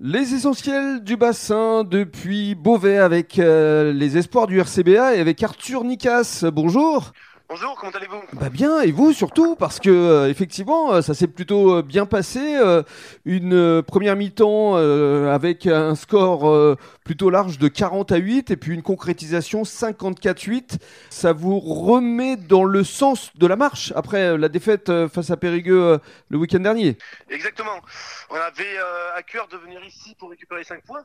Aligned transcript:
Les 0.00 0.32
essentiels 0.32 1.02
du 1.02 1.16
bassin 1.16 1.82
depuis 1.82 2.54
Beauvais 2.54 2.98
avec 2.98 3.40
euh, 3.40 3.92
les 3.92 4.16
espoirs 4.16 4.46
du 4.46 4.60
RCBA 4.60 5.16
et 5.16 5.20
avec 5.20 5.42
Arthur 5.42 5.82
Nicasse. 5.82 6.44
Bonjour. 6.44 7.12
Bonjour, 7.50 7.76
comment 7.80 7.92
allez-vous? 7.92 8.22
Bah 8.34 8.50
bien, 8.50 8.82
et 8.82 8.92
vous 8.92 9.14
surtout, 9.14 9.56
parce 9.56 9.80
que 9.80 9.88
euh, 9.88 10.28
effectivement, 10.28 10.92
euh, 10.92 11.00
ça 11.00 11.14
s'est 11.14 11.26
plutôt 11.28 11.76
euh, 11.78 11.82
bien 11.82 12.04
passé. 12.04 12.56
euh, 12.58 12.82
une 13.24 13.54
euh, 13.54 13.80
première 13.82 14.16
mi-temps 14.16 14.76
euh, 14.76 15.32
avec 15.32 15.66
un 15.66 15.94
score 15.94 16.46
euh, 16.50 16.76
plutôt 17.06 17.30
large 17.30 17.56
de 17.58 17.68
40 17.68 18.12
à 18.12 18.16
8 18.18 18.50
et 18.50 18.56
puis 18.58 18.74
une 18.74 18.82
concrétisation 18.82 19.62
54-8. 19.62 20.78
Ça 21.08 21.32
vous 21.32 21.58
remet 21.58 22.36
dans 22.36 22.64
le 22.64 22.84
sens 22.84 23.30
de 23.34 23.46
la 23.46 23.56
marche 23.56 23.94
après 23.96 24.24
euh, 24.24 24.36
la 24.36 24.50
défaite 24.50 24.90
euh, 24.90 25.08
face 25.08 25.30
à 25.30 25.38
Périgueux 25.38 25.82
euh, 25.82 25.98
le 26.28 26.36
week-end 26.36 26.60
dernier. 26.60 26.98
Exactement. 27.30 27.80
On 28.28 28.34
avait 28.36 28.76
euh, 28.76 29.14
à 29.16 29.22
cœur 29.22 29.48
de 29.48 29.56
venir 29.56 29.82
ici 29.84 30.14
pour 30.18 30.28
récupérer 30.28 30.64
5 30.64 30.84
points. 30.84 31.04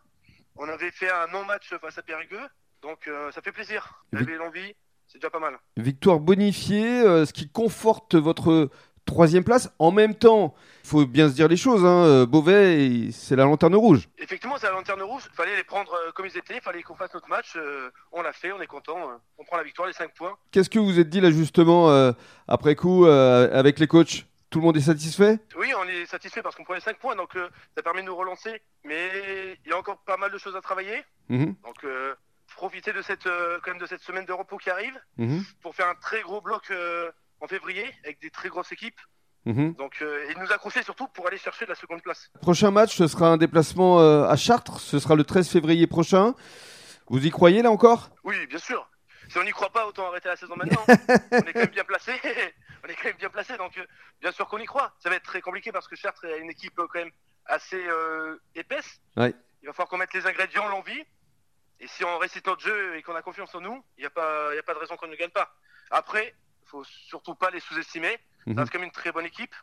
On 0.57 0.67
avait 0.67 0.91
fait 0.91 1.09
un 1.09 1.27
non-match 1.31 1.73
face 1.79 1.97
à 1.97 2.01
Périgueux, 2.01 2.47
donc 2.81 3.07
euh, 3.07 3.31
ça 3.31 3.41
fait 3.41 3.53
plaisir. 3.53 4.03
J'avais 4.11 4.35
l'envie, 4.35 4.75
c'est 5.13 5.19
déjà 5.19 5.29
pas 5.29 5.39
mal. 5.39 5.57
Victoire 5.77 6.19
bonifiée, 6.19 7.01
euh, 7.01 7.25
ce 7.25 7.31
qui 7.33 7.47
conforte 7.47 8.15
votre 8.15 8.69
troisième 9.05 9.43
place. 9.43 9.69
En 9.79 9.91
même 9.91 10.15
temps, 10.15 10.55
il 10.83 10.89
faut 10.89 11.05
bien 11.05 11.29
se 11.29 11.33
dire 11.35 11.47
les 11.47 11.55
choses. 11.57 11.85
Hein, 11.85 12.03
euh, 12.05 12.25
Beauvais, 12.25 13.09
c'est 13.11 13.35
la 13.35 13.43
lanterne 13.43 13.75
rouge. 13.75 14.09
Effectivement, 14.17 14.55
c'est 14.57 14.65
la 14.67 14.73
lanterne 14.73 15.01
rouge. 15.03 15.23
Il 15.31 15.35
fallait 15.35 15.55
les 15.55 15.63
prendre 15.63 15.93
euh, 15.93 16.11
comme 16.13 16.25
ils 16.25 16.37
étaient, 16.37 16.55
il 16.55 16.61
fallait 16.61 16.81
qu'on 16.81 16.95
fasse 16.95 17.13
notre 17.13 17.29
match. 17.29 17.53
euh, 17.55 17.89
on 18.11 18.21
l'a 18.23 18.33
fait, 18.33 18.51
on 18.51 18.59
est 18.61 18.67
content. 18.67 18.97
euh, 18.97 19.13
on 19.37 19.43
prend 19.43 19.57
la 19.57 19.63
victoire, 19.63 19.87
les 19.87 19.93
5 19.93 20.13
points. 20.15 20.35
Qu'est-ce 20.51 20.69
que 20.69 20.79
vous 20.79 20.99
êtes 20.99 21.09
dit 21.09 21.21
là 21.21 21.29
justement 21.31 21.89
euh, 21.91 22.11
après 22.47 22.75
coup 22.75 23.05
avec 23.05 23.77
les 23.79 23.87
coachs? 23.87 24.25
Tout 24.49 24.59
le 24.59 24.65
monde 24.65 24.77
est 24.77 24.81
satisfait? 24.81 25.39
Oui, 25.57 25.73
on 25.77 25.87
est 25.87 26.05
satisfait 26.05 26.43
parce 26.43 26.55
qu'on 26.55 26.63
prend 26.63 26.75
les 26.75 26.79
5 26.79 26.97
points, 26.99 27.15
donc 27.15 27.31
ça 27.75 27.81
permet 27.83 28.01
de 28.01 28.05
nous 28.07 28.15
relancer. 28.15 28.61
Mais 28.85 29.09
il 29.65 29.69
y 29.69 29.73
a 29.73 29.77
encore 29.77 29.97
pas 30.05 30.15
mal 30.17 30.31
de 30.31 30.37
choses 30.37 30.55
à 30.55 30.61
travailler. 30.61 31.03
Mhm, 31.29 31.55
Donc 31.65 31.83
profiter 32.55 32.93
de 32.93 33.01
cette, 33.01 33.27
euh, 33.27 33.59
quand 33.63 33.71
même 33.71 33.81
de 33.81 33.85
cette 33.85 34.01
semaine 34.01 34.25
de 34.25 34.33
repos 34.33 34.57
qui 34.57 34.69
arrive 34.69 34.99
mhm, 35.17 35.43
pour 35.61 35.75
faire 35.75 35.87
un 35.87 35.95
très 35.95 36.21
gros 36.21 36.41
bloc 36.41 36.71
euh, 36.71 37.11
en 37.43 37.47
février 37.47 37.85
avec 38.03 38.21
des 38.21 38.29
très 38.29 38.49
grosses 38.49 38.71
équipes. 38.71 38.99
mhm. 39.45 39.73
Donc, 39.75 40.01
euh, 40.01 40.29
et 40.29 40.35
nous 40.39 40.51
accrocher 40.51 40.81
surtout 40.83 41.07
pour 41.09 41.27
aller 41.27 41.37
chercher 41.37 41.65
la 41.65 41.75
seconde 41.75 42.01
place. 42.01 42.31
Prochain 42.41 42.71
match, 42.71 42.95
ce 42.95 43.07
sera 43.07 43.27
un 43.27 43.37
déplacement 43.37 43.99
euh, 43.99 44.25
à 44.25 44.35
Chartres. 44.37 44.79
Ce 44.79 44.97
sera 44.99 45.15
le 45.15 45.23
13 45.23 45.49
février 45.49 45.85
prochain. 45.85 46.35
Vous 47.07 47.25
y 47.25 47.29
croyez 47.29 47.61
là 47.61 47.69
encore? 47.69 48.09
Oui, 48.23 48.47
bien 48.47 48.59
sûr. 48.59 48.89
Si 49.29 49.37
on 49.37 49.43
n'y 49.43 49.51
croit 49.51 49.71
pas, 49.71 49.85
autant 49.87 50.07
arrêter 50.07 50.29
la 50.29 50.35
saison 50.37 50.55
maintenant. 50.55 50.83
on 50.87 51.37
est 51.37 51.53
quand 51.53 51.59
même 51.59 51.67
bien 51.67 51.83
placé. 51.83 52.13
on 52.83 52.87
est 52.87 52.95
quand 52.95 53.05
même 53.05 53.17
bien 53.17 53.29
placé, 53.29 53.57
donc 53.57 53.77
euh, 53.77 53.85
bien 54.21 54.31
sûr 54.31 54.47
qu'on 54.47 54.59
y 54.59 54.65
croit. 54.65 54.93
Ça 54.99 55.09
va 55.09 55.15
être 55.15 55.23
très 55.25 55.41
compliqué 55.41 55.71
parce 55.71 55.87
que 55.87 55.95
Chartres 55.95 56.25
est 56.25 56.39
une 56.39 56.49
équipe 56.49 56.75
quand 56.75 56.99
même 56.99 57.11
assez 57.45 57.81
épaisse. 58.55 59.01
Ouais. 59.17 59.33
Il 59.61 59.67
va 59.67 59.73
falloir 59.73 59.89
qu'on 59.89 59.97
mette 59.97 60.13
les 60.13 60.25
ingrédients, 60.25 60.67
l'envie. 60.69 61.03
Et 61.83 61.87
si 61.87 62.05
on 62.05 62.17
récite 62.17 62.47
notre 62.47 62.61
jeu 62.61 62.95
et 62.95 63.01
qu'on 63.01 63.13
a 63.13 63.21
confiance 63.21 63.53
en 63.55 63.59
nous, 63.59 63.83
il 63.97 64.01
n'y 64.01 64.05
a, 64.07 64.09
pas- 64.09 64.55
y 64.55 64.57
a 64.57 64.63
pas 64.63 64.73
de 64.73 64.79
raison 64.79 64.95
qu'on 64.95 65.07
ne 65.07 65.15
gagne 65.17 65.31
pas. 65.31 65.53
Après, 65.91 66.33
il 66.63 66.69
faut 66.69 66.83
surtout 66.85 67.35
pas 67.35 67.49
les 67.51 67.59
sous-estimer. 67.59 68.17
Mhm. 68.45 68.55
Ça 68.55 68.61
reste 68.61 68.71
quand 68.71 68.79
même 68.79 68.85
une 68.87 68.91
très 68.93 69.11
bonne 69.11 69.25
équipe. 69.25 69.53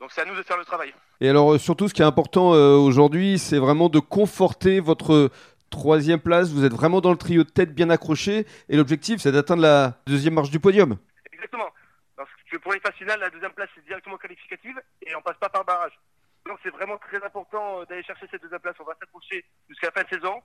Donc 0.00 0.10
c'est 0.10 0.22
à 0.22 0.24
nous 0.24 0.34
de 0.34 0.42
faire 0.42 0.56
le 0.58 0.64
travail. 0.64 0.92
Et 1.20 1.28
alors 1.28 1.54
euh, 1.54 1.58
surtout, 1.58 1.88
ce 1.88 1.94
qui 1.94 2.02
est 2.02 2.04
important 2.04 2.52
euh, 2.54 2.74
aujourd'hui, 2.76 3.38
c'est 3.38 3.58
vraiment 3.58 3.88
de 3.88 4.00
conforter 4.00 4.80
votre 4.80 5.30
troisième 5.70 6.20
place. 6.20 6.50
Vous 6.50 6.64
êtes 6.64 6.72
vraiment 6.72 7.00
dans 7.00 7.12
le 7.12 7.16
trio 7.16 7.44
de 7.44 7.48
tête 7.48 7.72
bien 7.74 7.90
accroché. 7.90 8.44
Et 8.68 8.76
l'objectif, 8.76 9.20
c'est 9.20 9.30
d'atteindre 9.32 9.62
la 9.62 9.94
deuxième 10.06 10.34
marche 10.34 10.50
du 10.50 10.58
podium. 10.58 10.98
Exactement. 11.32 11.70
Parce 12.16 12.28
que 12.50 12.56
pour 12.58 12.72
les 12.72 12.80
phases 12.80 12.94
finales, 12.94 13.20
la 13.20 13.30
deuxième 13.30 13.52
place 13.52 13.70
est 13.78 13.86
directement 13.86 14.18
qualificative 14.18 14.78
et 15.06 15.14
on 15.14 15.22
passe 15.22 15.38
pas 15.38 15.48
par 15.48 15.64
barrage. 15.64 15.92
Donc 16.46 16.58
c'est 16.64 16.70
vraiment 16.70 16.98
très 16.98 17.22
important 17.24 17.80
euh, 17.80 17.84
d'aller 17.86 18.02
chercher 18.02 18.26
cette 18.30 18.42
deuxième 18.42 18.60
place. 18.60 18.74
On 18.80 18.84
va 18.84 18.96
s'accrocher 19.00 19.44
jusqu'à 19.68 19.86
la 19.86 19.92
fin 19.92 20.02
de 20.02 20.08
saison. 20.08 20.42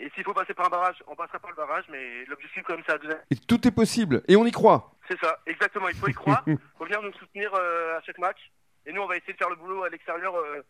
Et 0.00 0.10
s'il 0.14 0.24
faut 0.24 0.32
passer 0.32 0.54
par 0.54 0.66
un 0.66 0.70
barrage, 0.70 0.96
on 1.06 1.14
passera 1.14 1.38
par 1.38 1.50
le 1.50 1.56
barrage. 1.56 1.84
Mais 1.90 2.24
l'objectif, 2.26 2.62
quand 2.66 2.74
même, 2.74 2.84
c'est. 2.88 3.00
Et 3.30 3.36
tout 3.36 3.66
est 3.68 3.70
possible. 3.70 4.22
Et 4.28 4.36
on 4.36 4.46
y 4.46 4.50
croit. 4.50 4.92
C'est 5.08 5.18
ça, 5.20 5.38
exactement. 5.46 5.88
Il 5.88 5.96
faut 5.96 6.08
y 6.08 6.14
croire. 6.14 6.42
Il 6.46 6.56
faut 6.78 6.84
venir 6.84 7.02
nous 7.02 7.12
soutenir 7.12 7.50
euh, 7.54 7.98
à 7.98 8.02
chaque 8.02 8.18
match. 8.18 8.38
Et 8.86 8.92
nous, 8.92 9.02
on 9.02 9.06
va 9.06 9.16
essayer 9.16 9.34
de 9.34 9.38
faire 9.38 9.50
le 9.50 9.56
boulot 9.56 9.82
à 9.82 9.90
l'extérieur 9.90 10.34
euh, 10.34 10.62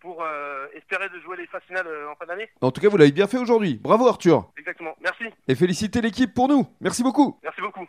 pour 0.00 0.22
euh, 0.22 0.66
espérer 0.74 1.08
de 1.10 1.20
jouer 1.20 1.36
les 1.36 1.46
phases 1.46 1.62
finales 1.66 1.86
en 2.10 2.14
fin 2.16 2.24
d'année. 2.24 2.48
En 2.62 2.70
tout 2.70 2.80
cas, 2.80 2.88
vous 2.88 2.96
l'avez 2.96 3.12
bien 3.12 3.26
fait 3.26 3.38
aujourd'hui. 3.38 3.78
Bravo 3.82 4.08
Arthur. 4.08 4.50
Exactement. 4.56 4.96
Merci. 5.02 5.24
Et 5.48 5.54
félicitez 5.54 6.00
l'équipe 6.00 6.32
pour 6.32 6.48
nous. 6.48 6.66
Merci 6.80 7.02
beaucoup. 7.02 7.38
Merci 7.42 7.60
beaucoup. 7.60 7.86